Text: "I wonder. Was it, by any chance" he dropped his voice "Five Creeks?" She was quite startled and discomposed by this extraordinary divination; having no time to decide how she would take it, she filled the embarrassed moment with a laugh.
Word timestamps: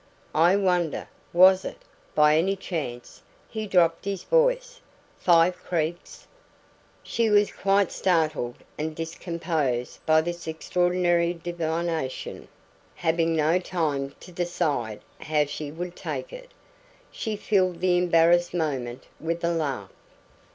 "I 0.33 0.55
wonder. 0.55 1.07
Was 1.31 1.63
it, 1.63 1.77
by 2.15 2.35
any 2.35 2.55
chance" 2.55 3.21
he 3.47 3.67
dropped 3.67 4.03
his 4.03 4.23
voice 4.23 4.81
"Five 5.19 5.63
Creeks?" 5.63 6.25
She 7.03 7.29
was 7.29 7.51
quite 7.51 7.91
startled 7.91 8.55
and 8.79 8.95
discomposed 8.95 10.03
by 10.07 10.21
this 10.21 10.47
extraordinary 10.47 11.35
divination; 11.35 12.47
having 12.95 13.35
no 13.35 13.59
time 13.59 14.15
to 14.21 14.31
decide 14.31 15.01
how 15.19 15.45
she 15.45 15.69
would 15.71 15.95
take 15.95 16.33
it, 16.33 16.49
she 17.11 17.35
filled 17.35 17.79
the 17.79 17.95
embarrassed 17.99 18.55
moment 18.55 19.03
with 19.19 19.43
a 19.45 19.51
laugh. 19.51 19.91